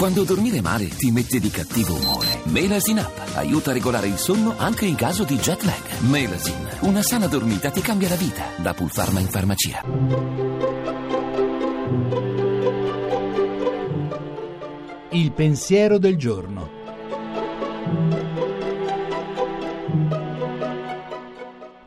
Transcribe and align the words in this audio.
Quando 0.00 0.24
dormire 0.24 0.62
male 0.62 0.88
ti 0.88 1.10
mette 1.10 1.38
di 1.38 1.50
cattivo 1.50 1.94
umore. 1.94 2.40
Melasin 2.44 2.96
Up 3.00 3.32
aiuta 3.34 3.68
a 3.68 3.74
regolare 3.74 4.06
il 4.06 4.16
sonno 4.16 4.54
anche 4.56 4.86
in 4.86 4.94
caso 4.94 5.24
di 5.24 5.36
jet 5.36 5.62
lag. 5.64 5.98
Melasin, 6.08 6.68
una 6.80 7.02
sana 7.02 7.26
dormita 7.26 7.68
ti 7.68 7.82
cambia 7.82 8.08
la 8.08 8.14
vita. 8.14 8.44
Da 8.56 8.72
Pulpharma 8.72 9.20
in 9.20 9.26
farmacia. 9.26 9.82
Il 15.10 15.32
pensiero 15.32 15.98
del 15.98 16.16
giorno. 16.16 16.70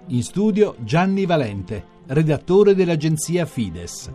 In 0.09 0.21
studio 0.21 0.75
Gianni 0.81 1.25
Valente, 1.25 1.83
redattore 2.05 2.75
dell'agenzia 2.75 3.47
Fides. 3.47 4.11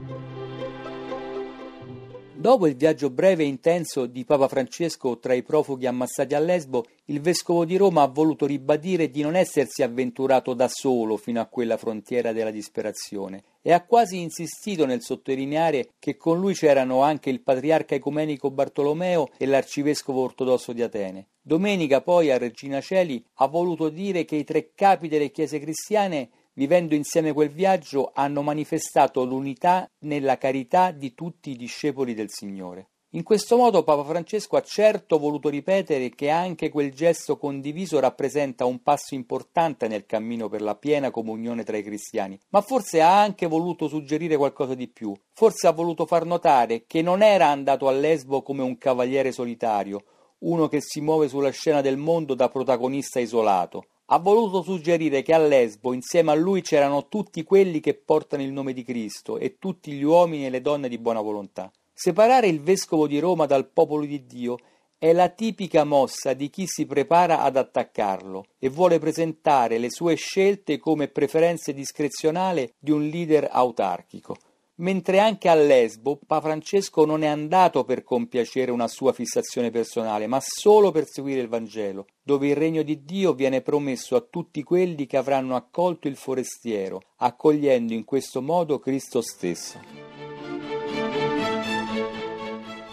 Dopo 2.39 2.69
il 2.69 2.77
viaggio 2.77 3.11
breve 3.11 3.43
e 3.43 3.47
intenso 3.47 4.07
di 4.07 4.25
Papa 4.25 4.47
Francesco 4.47 5.19
tra 5.19 5.35
i 5.35 5.43
profughi 5.43 5.87
ammassati 5.87 6.37
a 6.37 6.39
Lesbo, 6.39 6.85
il 7.07 7.21
vescovo 7.21 7.65
di 7.65 7.77
Roma 7.77 8.03
ha 8.03 8.07
voluto 8.07 8.47
ribadire 8.47 9.11
di 9.11 9.23
non 9.23 9.35
essersi 9.35 9.83
avventurato 9.83 10.55
da 10.55 10.69
solo 10.69 11.17
fino 11.17 11.41
a 11.41 11.47
quella 11.47 11.77
frontiera 11.77 12.31
della 12.31 12.53
disperazione 12.53 13.43
e 13.61 13.73
ha 13.73 13.85
quasi 13.85 14.21
insistito 14.21 14.87
nel 14.87 15.03
sottolineare 15.03 15.95
che 15.99 16.17
con 16.17 16.39
lui 16.39 16.55
c'erano 16.55 17.03
anche 17.03 17.29
il 17.29 17.41
patriarca 17.41 17.97
ecumenico 17.97 18.53
Bartolomeo 18.53 19.31
e 19.37 19.45
l'arcivescovo 19.45 20.23
ortodosso 20.23 20.73
di 20.73 20.83
Atene. 20.83 21.27
Domenica 21.43 22.03
poi 22.03 22.31
a 22.31 22.39
Regina 22.39 22.81
Celi 22.81 23.21
ha 23.39 23.49
voluto 23.49 23.89
dire 23.89 24.25
che 24.25 24.37
i 24.37 24.45
tre 24.45 24.71
capi 24.77 25.09
delle 25.09 25.33
chiese 25.33 25.59
cristiane 25.59 26.29
vivendo 26.59 26.97
insieme 26.97 27.33
quel 27.33 27.51
viaggio, 27.51 28.11
hanno 28.13 28.43
manifestato 28.43 29.25
l'unità 29.25 29.89
nella 30.01 30.39
carità 30.39 30.91
di 30.91 31.15
tutti 31.15 31.51
i 31.51 31.57
discepoli 31.57 32.15
del 32.15 32.31
Signore. 32.31 32.89
In 33.13 33.23
questo 33.23 33.57
modo 33.57 33.85
Papa 33.85 34.03
Francesco 34.03 34.57
ha 34.57 34.63
certo 34.63 35.19
voluto 35.19 35.49
ripetere 35.49 36.11
che 36.11 36.31
anche 36.31 36.69
quel 36.69 36.93
gesto 36.93 37.39
condiviso 37.39 38.01
rappresenta 38.01 38.65
un 38.65 38.83
passo 38.83 39.15
importante 39.15 39.87
nel 39.87 40.05
cammino 40.05 40.49
per 40.49 40.61
la 40.61 40.75
piena 40.75 41.13
comunione 41.13 41.63
tra 41.63 41.77
i 41.77 41.83
cristiani, 41.85 42.37
ma 42.49 42.61
forse 42.61 43.01
ha 43.01 43.23
anche 43.23 43.47
voluto 43.47 43.87
suggerire 43.87 44.37
qualcosa 44.37 44.75
di 44.75 44.89
più, 44.89 45.15
forse 45.33 45.69
ha 45.69 45.73
voluto 45.73 46.07
far 46.07 46.27
notare 46.27 46.85
che 46.87 47.03
non 47.03 47.23
era 47.23 47.47
andato 47.47 47.87
a 47.87 47.93
Lesbo 47.93 48.43
come 48.43 48.63
un 48.63 48.77
cavaliere 48.77 49.31
solitario, 49.31 50.03
uno 50.41 50.67
che 50.67 50.81
si 50.81 51.01
muove 51.01 51.29
sulla 51.29 51.51
scena 51.51 51.81
del 51.81 51.97
mondo 51.97 52.35
da 52.35 52.49
protagonista 52.49 53.21
isolato, 53.21 53.85
ha 54.11 54.19
voluto 54.19 54.63
suggerire 54.63 55.23
che 55.23 55.35
a 55.35 55.39
Lesbo 55.39 55.93
insieme 55.93 56.31
a 56.31 56.35
lui 56.35 56.63
c'erano 56.63 57.09
tutti 57.09 57.43
quelli 57.45 57.81
che 57.81 57.95
portano 57.95 58.43
il 58.43 58.53
nome 58.53 58.73
di 58.73 58.83
Cristo 58.83 59.37
e 59.37 59.59
tutti 59.59 59.93
gli 59.93 60.03
uomini 60.03 60.47
e 60.47 60.51
le 60.51 60.63
donne 60.63 60.89
di 60.89 60.99
buona 60.99 61.21
volontà. 61.21 61.71
Separare 61.93 62.47
il 62.47 62.63
vescovo 62.63 63.07
di 63.07 63.19
Roma 63.19 63.45
dal 63.45 63.69
popolo 63.69 64.05
di 64.05 64.25
Dio 64.25 64.57
è 64.97 65.13
la 65.13 65.29
tipica 65.29 65.85
mossa 65.85 66.33
di 66.33 66.49
chi 66.49 66.65
si 66.67 66.87
prepara 66.87 67.43
ad 67.43 67.57
attaccarlo 67.57 68.47
e 68.59 68.69
vuole 68.71 68.99
presentare 68.99 69.79
le 69.79 69.91
sue 69.91 70.15
scelte 70.15 70.79
come 70.79 71.09
preferenze 71.09 71.75
discrezionali 71.75 72.73
di 72.79 72.91
un 72.91 73.07
leader 73.07 73.49
autarchico 73.51 74.37
mentre 74.79 75.21
anche 75.21 75.49
a 75.49 75.55
Lesbo 75.55 76.17
Papa 76.17 76.49
Francesco 76.49 77.05
non 77.05 77.23
è 77.23 77.27
andato 77.27 77.85
per 77.85 78.03
compiacere 78.03 78.71
una 78.71 78.89
sua 78.89 79.13
fissazione 79.13 79.71
personale, 79.71 80.27
ma 80.27 80.39
solo 80.41 80.91
per 80.91 81.07
seguire 81.07 81.41
il 81.41 81.49
Vangelo, 81.49 82.07
dove 82.23 82.49
il 82.49 82.57
regno 82.57 82.83
di 82.83 83.05
Dio 83.05 83.33
viene 83.33 83.61
promesso 83.61 84.17
a 84.17 84.27
tutti 84.29 84.63
quelli 84.63 85.07
che 85.07 85.17
avranno 85.17 85.57
accolto 85.57 86.09
il 86.09 86.17
forestiero, 86.17 87.03
accogliendo 87.17 87.93
in 87.93 88.05
questo 88.05 88.43
modo 88.43 88.79
Cristo 88.79 89.21
stesso. 89.21 89.81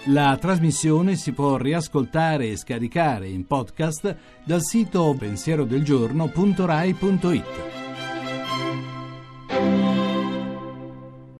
La 0.10 0.38
trasmissione 0.40 1.16
si 1.16 1.32
può 1.32 1.58
riascoltare 1.58 2.50
e 2.50 2.58
scaricare 2.58 3.28
in 3.28 3.48
podcast 3.48 4.16
dal 4.44 4.62
sito 4.62 5.16
pensierodelgiorno.rai.it. 5.18 7.75